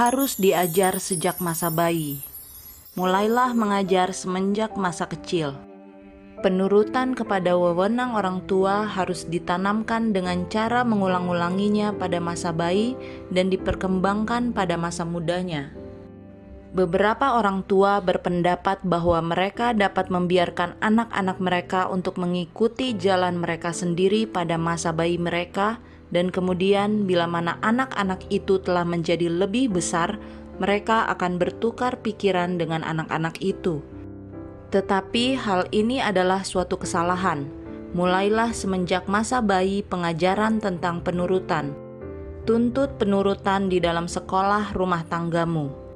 harus 0.00 0.40
diajar 0.40 0.96
sejak 0.96 1.44
masa 1.44 1.68
bayi. 1.68 2.24
Mulailah 2.96 3.52
mengajar 3.52 4.16
semenjak 4.16 4.72
masa 4.72 5.04
kecil. 5.04 5.52
Penurutan 6.40 7.12
kepada 7.12 7.52
wewenang 7.52 8.16
orang 8.16 8.40
tua 8.48 8.88
harus 8.88 9.28
ditanamkan 9.28 10.16
dengan 10.16 10.48
cara 10.48 10.88
mengulang-ulanginya 10.88 11.92
pada 12.00 12.16
masa 12.16 12.48
bayi 12.48 12.96
dan 13.28 13.52
diperkembangkan 13.52 14.56
pada 14.56 14.80
masa 14.80 15.04
mudanya. 15.04 15.68
Beberapa 16.72 17.36
orang 17.36 17.60
tua 17.68 18.00
berpendapat 18.00 18.80
bahwa 18.80 19.20
mereka 19.20 19.76
dapat 19.76 20.08
membiarkan 20.08 20.80
anak-anak 20.80 21.36
mereka 21.44 21.92
untuk 21.92 22.16
mengikuti 22.16 22.96
jalan 22.96 23.36
mereka 23.36 23.76
sendiri 23.76 24.24
pada 24.24 24.56
masa 24.56 24.96
bayi 24.96 25.20
mereka, 25.20 25.76
dan 26.10 26.34
kemudian, 26.34 27.06
bila 27.06 27.30
mana 27.30 27.58
anak-anak 27.62 28.26
itu 28.30 28.58
telah 28.58 28.82
menjadi 28.82 29.30
lebih 29.30 29.70
besar, 29.70 30.18
mereka 30.58 31.06
akan 31.08 31.38
bertukar 31.38 32.02
pikiran 32.02 32.58
dengan 32.58 32.82
anak-anak 32.82 33.38
itu. 33.42 33.82
Tetapi 34.70 35.38
hal 35.38 35.66
ini 35.74 35.98
adalah 35.98 36.46
suatu 36.46 36.78
kesalahan. 36.78 37.46
Mulailah 37.90 38.54
semenjak 38.54 39.10
masa 39.10 39.42
bayi 39.42 39.82
pengajaran 39.82 40.62
tentang 40.62 41.02
penurutan. 41.02 41.74
Tuntut 42.46 42.98
penurutan 42.98 43.66
di 43.66 43.82
dalam 43.82 44.06
sekolah 44.06 44.72
rumah 44.74 45.04
tanggamu 45.06 45.90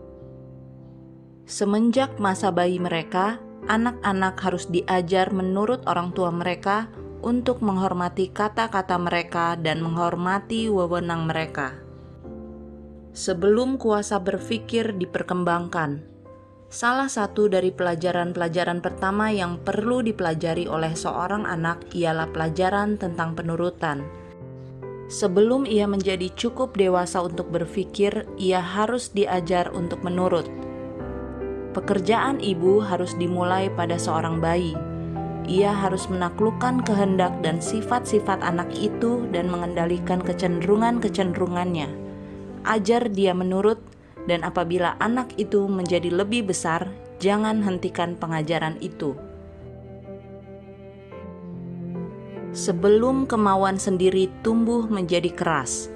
Semenjak 1.44 2.16
masa 2.16 2.48
bayi 2.48 2.80
mereka, 2.80 3.36
anak-anak 3.68 4.40
harus 4.40 4.64
diajar 4.64 5.28
menurut 5.28 5.84
orang 5.84 6.08
tua 6.16 6.32
mereka 6.32 6.88
untuk 7.24 7.64
menghormati 7.64 8.28
kata-kata 8.28 9.00
mereka 9.00 9.56
dan 9.56 9.80
menghormati 9.80 10.68
wewenang 10.68 11.24
mereka. 11.24 11.80
Sebelum 13.16 13.80
kuasa 13.80 14.20
berpikir 14.20 14.92
diperkembangkan, 15.00 16.04
salah 16.68 17.08
satu 17.08 17.48
dari 17.48 17.72
pelajaran-pelajaran 17.72 18.84
pertama 18.84 19.32
yang 19.32 19.56
perlu 19.64 20.04
dipelajari 20.04 20.68
oleh 20.68 20.92
seorang 20.92 21.48
anak 21.48 21.88
ialah 21.96 22.28
pelajaran 22.28 23.00
tentang 23.00 23.32
penurutan. 23.32 24.04
Sebelum 25.08 25.64
ia 25.64 25.88
menjadi 25.88 26.28
cukup 26.36 26.76
dewasa 26.76 27.24
untuk 27.24 27.48
berpikir, 27.48 28.28
ia 28.36 28.60
harus 28.60 29.08
diajar 29.16 29.72
untuk 29.72 30.04
menurut 30.04 30.44
Pekerjaan 31.74 32.38
ibu 32.38 32.78
harus 32.78 33.18
dimulai 33.18 33.66
pada 33.66 33.98
seorang 33.98 34.38
bayi. 34.38 34.93
Ia 35.44 35.76
harus 35.76 36.08
menaklukkan 36.08 36.80
kehendak 36.88 37.36
dan 37.44 37.60
sifat-sifat 37.60 38.40
anak 38.40 38.72
itu 38.72 39.28
dan 39.28 39.52
mengendalikan 39.52 40.24
kecenderungan-kecenderungannya. 40.24 41.92
Ajar 42.64 43.12
dia 43.12 43.36
menurut, 43.36 43.76
dan 44.24 44.40
apabila 44.40 44.96
anak 45.04 45.36
itu 45.36 45.68
menjadi 45.68 46.08
lebih 46.08 46.48
besar, 46.48 46.88
jangan 47.20 47.60
hentikan 47.60 48.16
pengajaran 48.16 48.80
itu. 48.80 49.12
Sebelum 52.56 53.28
kemauan 53.28 53.76
sendiri 53.76 54.32
tumbuh 54.40 54.86
menjadi 54.88 55.28
keras, 55.28 55.92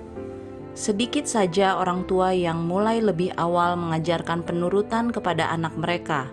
sedikit 0.77 1.25
saja 1.25 1.79
orang 1.79 2.05
tua 2.05 2.37
yang 2.37 2.69
mulai 2.69 3.01
lebih 3.01 3.33
awal 3.41 3.81
mengajarkan 3.81 4.45
penurutan 4.45 5.09
kepada 5.09 5.49
anak 5.55 5.73
mereka. 5.79 6.29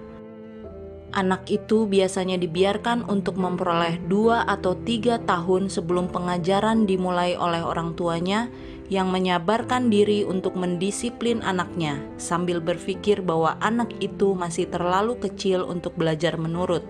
Anak 1.16 1.48
itu 1.48 1.88
biasanya 1.88 2.36
dibiarkan 2.36 3.08
untuk 3.08 3.40
memperoleh 3.40 4.04
dua 4.12 4.44
atau 4.52 4.76
tiga 4.76 5.16
tahun 5.24 5.72
sebelum 5.72 6.12
pengajaran 6.12 6.84
dimulai 6.84 7.40
oleh 7.40 7.64
orang 7.64 7.96
tuanya 7.96 8.52
yang 8.92 9.10
menyabarkan 9.16 9.88
diri 9.88 10.28
untuk 10.28 10.60
mendisiplin 10.60 11.40
anaknya 11.40 12.04
sambil 12.20 12.60
berpikir 12.60 13.24
bahwa 13.24 13.56
anak 13.64 13.96
itu 14.04 14.36
masih 14.36 14.68
terlalu 14.68 15.16
kecil 15.16 15.64
untuk 15.64 15.96
belajar 15.96 16.36
menurut. 16.36 16.84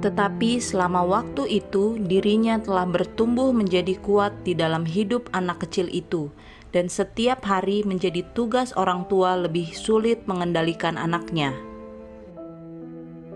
Tetapi 0.00 0.60
selama 0.64 1.04
waktu 1.04 1.44
itu, 1.60 2.00
dirinya 2.00 2.56
telah 2.60 2.88
bertumbuh 2.88 3.52
menjadi 3.52 3.96
kuat 4.00 4.32
di 4.40 4.56
dalam 4.56 4.88
hidup 4.88 5.28
anak 5.36 5.68
kecil 5.68 5.88
itu, 5.92 6.32
dan 6.72 6.88
setiap 6.88 7.44
hari 7.44 7.84
menjadi 7.84 8.24
tugas 8.32 8.72
orang 8.76 9.04
tua 9.08 9.36
lebih 9.36 9.68
sulit 9.72 10.24
mengendalikan 10.24 10.96
anaknya. 10.96 11.73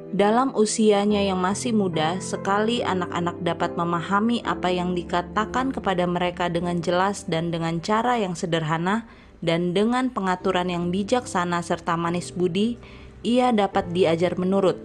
Dalam 0.09 0.57
usianya 0.57 1.21
yang 1.21 1.37
masih 1.37 1.77
muda, 1.77 2.17
sekali 2.25 2.81
anak-anak 2.81 3.45
dapat 3.45 3.77
memahami 3.77 4.41
apa 4.41 4.73
yang 4.73 4.97
dikatakan 4.97 5.69
kepada 5.69 6.09
mereka 6.09 6.49
dengan 6.49 6.81
jelas 6.81 7.29
dan 7.29 7.53
dengan 7.53 7.85
cara 7.85 8.17
yang 8.17 8.33
sederhana, 8.33 9.05
dan 9.45 9.77
dengan 9.77 10.09
pengaturan 10.09 10.73
yang 10.73 10.89
bijaksana 10.89 11.61
serta 11.61 11.95
manis 12.01 12.33
budi, 12.33 12.81
ia 13.21 13.53
dapat 13.53 13.93
diajar 13.93 14.35
menurut. 14.41 14.81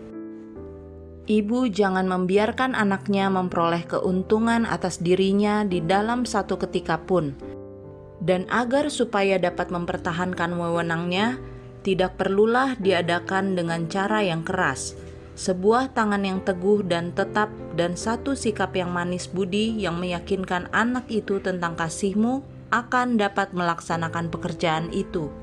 Ibu 1.24 1.72
jangan 1.72 2.04
membiarkan 2.04 2.76
anaknya 2.76 3.32
memperoleh 3.32 3.88
keuntungan 3.88 4.68
atas 4.68 5.00
dirinya 5.00 5.64
di 5.64 5.80
dalam 5.80 6.28
satu 6.28 6.60
ketika 6.60 7.00
pun 7.00 7.32
dan 8.24 8.48
agar 8.48 8.88
supaya 8.88 9.36
dapat 9.36 9.68
mempertahankan 9.68 10.56
wewenangnya, 10.56 11.36
tidak 11.84 12.16
perlulah 12.16 12.80
diadakan 12.80 13.60
dengan 13.60 13.92
cara 13.92 14.24
yang 14.24 14.48
keras. 14.48 14.96
Sebuah 15.34 15.98
tangan 15.98 16.22
yang 16.22 16.46
teguh 16.46 16.86
dan 16.86 17.10
tetap 17.18 17.50
dan 17.74 17.98
satu 17.98 18.38
sikap 18.38 18.78
yang 18.78 18.94
manis 18.94 19.26
budi 19.26 19.74
yang 19.82 19.98
meyakinkan 19.98 20.70
anak 20.70 21.10
itu 21.10 21.42
tentang 21.42 21.74
kasihmu 21.74 22.46
akan 22.70 23.18
dapat 23.18 23.50
melaksanakan 23.54 24.30
pekerjaan 24.30 24.94
itu. 24.94 25.34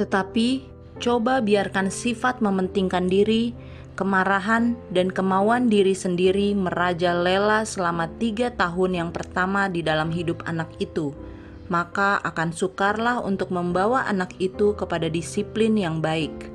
Tetapi, 0.00 0.64
coba 1.00 1.44
biarkan 1.44 1.92
sifat 1.92 2.40
mementingkan 2.40 3.04
diri, 3.08 3.52
kemarahan, 3.92 4.76
dan 4.88 5.12
kemauan 5.12 5.68
diri 5.68 5.92
sendiri 5.92 6.56
merajalela 6.56 7.68
selama 7.68 8.08
tiga 8.16 8.52
tahun 8.56 9.04
yang 9.04 9.10
pertama 9.12 9.68
di 9.68 9.84
dalam 9.84 10.08
hidup 10.08 10.40
anak 10.48 10.72
itu– 10.80 11.12
maka 11.68 12.20
akan 12.20 12.52
sukarlah 12.52 13.24
untuk 13.24 13.48
membawa 13.48 14.04
anak 14.04 14.36
itu 14.36 14.76
kepada 14.76 15.08
disiplin 15.08 15.76
yang 15.80 16.04
baik. 16.04 16.53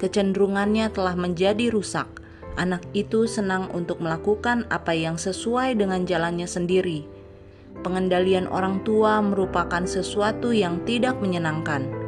Kecenderungannya 0.00 0.88
telah 0.90 1.12
menjadi 1.12 1.68
rusak. 1.68 2.08
Anak 2.56 2.82
itu 2.96 3.28
senang 3.28 3.68
untuk 3.70 4.00
melakukan 4.00 4.64
apa 4.72 4.96
yang 4.96 5.20
sesuai 5.20 5.76
dengan 5.76 6.08
jalannya 6.08 6.48
sendiri. 6.48 7.04
Pengendalian 7.84 8.48
orang 8.48 8.82
tua 8.82 9.20
merupakan 9.20 9.84
sesuatu 9.84 10.50
yang 10.50 10.82
tidak 10.88 11.20
menyenangkan 11.20 12.00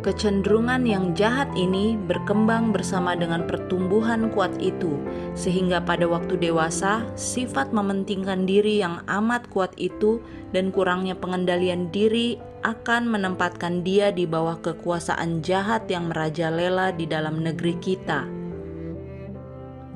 Kecenderungan 0.00 0.88
yang 0.88 1.12
jahat 1.12 1.52
ini 1.52 1.92
berkembang 1.92 2.72
bersama 2.72 3.12
dengan 3.12 3.44
pertumbuhan 3.44 4.32
kuat 4.32 4.56
itu, 4.56 4.96
sehingga 5.36 5.76
pada 5.84 6.08
waktu 6.08 6.40
dewasa, 6.40 7.04
sifat 7.20 7.68
mementingkan 7.76 8.48
diri 8.48 8.80
yang 8.80 9.04
amat 9.04 9.44
kuat 9.52 9.76
itu 9.76 10.24
dan 10.56 10.72
kurangnya 10.72 11.12
pengendalian 11.12 11.92
diri 11.92 12.40
akan 12.60 13.08
menempatkan 13.08 13.80
dia 13.80 14.12
di 14.12 14.28
bawah 14.28 14.60
kekuasaan 14.60 15.40
jahat 15.40 15.88
yang 15.88 16.12
merajalela 16.12 16.92
di 16.92 17.08
dalam 17.08 17.40
negeri 17.40 17.74
kita. 17.80 18.28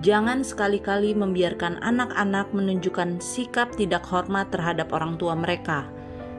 Jangan 0.04 0.44
sekali-kali 0.44 1.16
membiarkan 1.16 1.80
anak-anak 1.80 2.52
menunjukkan 2.52 3.24
sikap 3.24 3.72
tidak 3.76 4.04
hormat 4.04 4.52
terhadap 4.52 4.92
orang 4.92 5.16
tua 5.16 5.32
mereka 5.32 5.88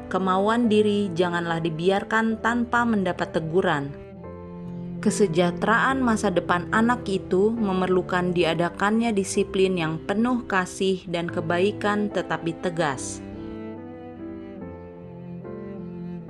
kemauan 0.07 0.69
diri 0.69 1.09
janganlah 1.13 1.61
dibiarkan 1.61 2.39
tanpa 2.41 2.85
mendapat 2.85 3.33
teguran. 3.33 3.91
Kesejahteraan 5.01 6.01
masa 6.01 6.33
depan 6.33 6.65
anak 6.73 7.05
itu 7.05 7.53
memerlukan 7.53 8.33
diadakannya 8.33 9.13
disiplin 9.13 9.77
yang 9.77 10.01
penuh 10.01 10.49
kasih 10.49 11.05
dan 11.05 11.29
kebaikan, 11.29 12.09
tetapi 12.09 12.57
tegas. 12.57 13.21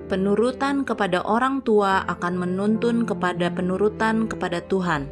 Penurutan 0.05 0.85
kepada 0.85 1.25
orang 1.25 1.65
tua 1.65 2.05
akan 2.05 2.37
menuntun 2.37 3.09
kepada 3.09 3.49
penurutan 3.49 4.29
kepada 4.29 4.61
Tuhan. 4.69 5.09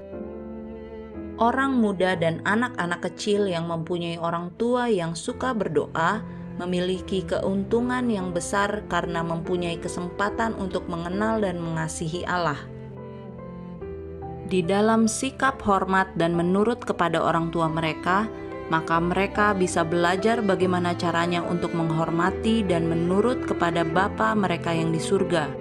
Orang 1.41 1.81
muda 1.81 2.13
dan 2.13 2.45
anak-anak 2.45 3.01
kecil 3.01 3.49
yang 3.49 3.65
mempunyai 3.65 4.21
orang 4.21 4.53
tua 4.53 4.85
yang 4.93 5.17
suka 5.17 5.49
berdoa 5.49 6.21
memiliki 6.61 7.25
keuntungan 7.25 8.05
yang 8.05 8.29
besar 8.37 8.85
karena 8.85 9.25
mempunyai 9.25 9.81
kesempatan 9.81 10.53
untuk 10.61 10.85
mengenal 10.85 11.41
dan 11.41 11.57
mengasihi 11.57 12.21
Allah. 12.29 12.61
Di 14.45 14.61
dalam 14.61 15.09
sikap 15.09 15.57
hormat 15.65 16.13
dan 16.21 16.37
menurut 16.37 16.85
kepada 16.85 17.17
orang 17.17 17.49
tua 17.49 17.65
mereka, 17.65 18.29
maka 18.71 18.99
mereka 19.01 19.51
bisa 19.51 19.83
belajar 19.83 20.39
bagaimana 20.39 20.95
caranya 20.95 21.43
untuk 21.43 21.75
menghormati 21.75 22.63
dan 22.63 22.87
menurut 22.87 23.43
kepada 23.43 23.83
Bapa 23.83 24.31
mereka 24.37 24.71
yang 24.71 24.95
di 24.95 25.01
surga. 25.01 25.51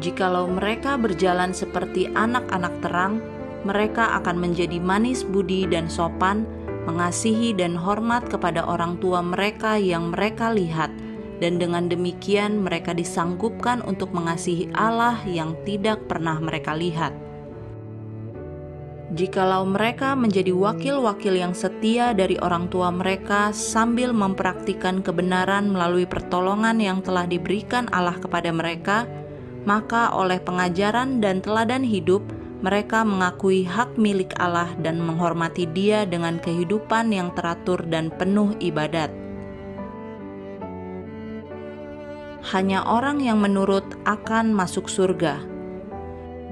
Jikalau 0.00 0.48
mereka 0.48 0.96
berjalan 1.00 1.52
seperti 1.52 2.08
anak-anak 2.12 2.74
terang, 2.84 3.20
mereka 3.64 4.16
akan 4.20 4.36
menjadi 4.36 4.76
manis 4.76 5.24
budi 5.24 5.64
dan 5.64 5.88
sopan, 5.88 6.44
mengasihi 6.84 7.56
dan 7.56 7.72
hormat 7.72 8.28
kepada 8.28 8.60
orang 8.64 9.00
tua 9.00 9.24
mereka 9.24 9.80
yang 9.80 10.12
mereka 10.12 10.52
lihat, 10.52 10.92
dan 11.40 11.56
dengan 11.56 11.88
demikian 11.88 12.60
mereka 12.60 12.92
disanggupkan 12.92 13.80
untuk 13.88 14.12
mengasihi 14.12 14.68
Allah 14.76 15.16
yang 15.24 15.56
tidak 15.64 16.04
pernah 16.04 16.36
mereka 16.36 16.76
lihat. 16.76 17.16
Jikalau 19.12 19.68
mereka 19.68 20.16
menjadi 20.16 20.48
wakil-wakil 20.56 21.36
yang 21.36 21.52
setia 21.52 22.16
dari 22.16 22.40
orang 22.40 22.72
tua 22.72 22.88
mereka 22.88 23.52
sambil 23.52 24.16
mempraktikkan 24.16 25.04
kebenaran 25.04 25.68
melalui 25.68 26.08
pertolongan 26.08 26.80
yang 26.80 27.04
telah 27.04 27.28
diberikan 27.28 27.84
Allah 27.92 28.16
kepada 28.16 28.48
mereka, 28.48 29.04
maka 29.68 30.08
oleh 30.16 30.40
pengajaran 30.40 31.20
dan 31.20 31.44
teladan 31.44 31.84
hidup, 31.84 32.24
mereka 32.64 33.04
mengakui 33.04 33.68
hak 33.68 33.92
milik 34.00 34.32
Allah 34.40 34.72
dan 34.80 34.96
menghormati 35.04 35.68
Dia 35.68 36.08
dengan 36.08 36.40
kehidupan 36.40 37.12
yang 37.12 37.28
teratur 37.36 37.84
dan 37.84 38.08
penuh 38.08 38.56
ibadat. 38.56 39.12
Hanya 42.56 42.88
orang 42.88 43.20
yang 43.20 43.36
menurut 43.36 43.84
akan 44.08 44.56
masuk 44.56 44.88
surga 44.88 45.53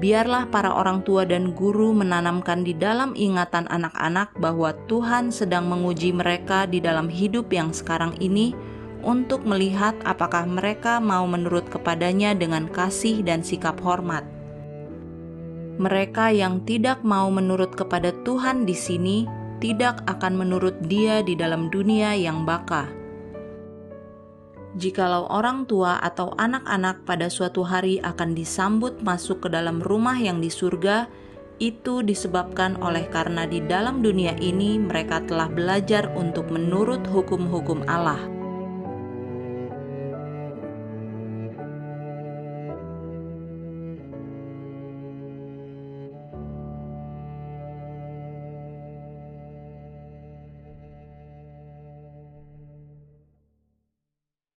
biarlah 0.02 0.50
para 0.50 0.74
orang 0.74 1.06
tua 1.06 1.22
dan 1.22 1.54
guru 1.54 1.94
menanamkan 1.94 2.66
di 2.66 2.74
dalam 2.74 3.14
ingatan 3.14 3.70
anak-anak 3.70 4.34
bahwa 4.34 4.74
Tuhan 4.90 5.30
sedang 5.30 5.70
menguji 5.70 6.10
mereka 6.10 6.66
di 6.66 6.82
dalam 6.82 7.06
hidup 7.06 7.54
yang 7.54 7.70
sekarang 7.70 8.18
ini 8.18 8.50
untuk 9.06 9.46
melihat 9.46 9.94
apakah 10.02 10.42
mereka 10.42 10.98
mau 10.98 11.22
menurut 11.30 11.70
kepadanya 11.70 12.34
dengan 12.34 12.66
kasih 12.66 13.22
dan 13.22 13.46
sikap 13.46 13.78
hormat. 13.78 14.26
Mereka 15.78 16.34
yang 16.34 16.66
tidak 16.66 17.06
mau 17.06 17.30
menurut 17.30 17.78
kepada 17.78 18.10
Tuhan 18.26 18.66
di 18.66 18.74
sini 18.74 19.30
tidak 19.62 20.02
akan 20.10 20.34
menurut 20.34 20.74
Dia 20.90 21.22
di 21.22 21.38
dalam 21.38 21.70
dunia 21.70 22.18
yang 22.18 22.42
baka 22.42 23.01
jikalau 24.80 25.28
orang 25.28 25.68
tua 25.68 26.00
atau 26.00 26.32
anak-anak 26.40 27.04
pada 27.04 27.28
suatu 27.28 27.60
hari 27.60 28.00
akan 28.00 28.32
disambut 28.32 28.96
masuk 29.04 29.44
ke 29.44 29.48
dalam 29.52 29.84
rumah 29.84 30.16
yang 30.16 30.40
di 30.40 30.48
surga, 30.48 31.06
itu 31.60 32.00
disebabkan 32.00 32.80
oleh 32.80 33.06
karena 33.12 33.44
di 33.44 33.60
dalam 33.62 34.00
dunia 34.00 34.34
ini 34.40 34.80
mereka 34.80 35.20
telah 35.28 35.46
belajar 35.46 36.08
untuk 36.16 36.48
menurut 36.48 37.04
hukum-hukum 37.06 37.84
Allah. 37.86 38.31